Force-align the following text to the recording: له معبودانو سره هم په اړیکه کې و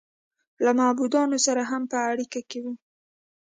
له 0.63 0.71
معبودانو 0.79 1.37
سره 1.45 1.61
هم 1.71 1.83
په 1.91 1.97
اړیکه 2.09 2.39
کې 2.49 2.59
و 2.63 2.65